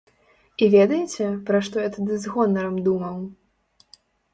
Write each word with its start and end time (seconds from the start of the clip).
І 0.65 0.69
ведаеце, 0.75 1.27
пра 1.51 1.57
што 1.69 1.75
я 1.85 1.95
тады 2.01 2.13
з 2.27 2.35
гонарам 2.35 2.85
думаў? 2.91 3.25